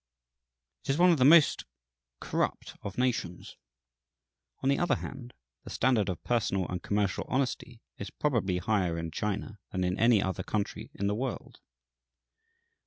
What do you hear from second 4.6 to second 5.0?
on the other